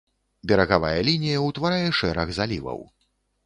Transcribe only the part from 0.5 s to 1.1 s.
Берагавая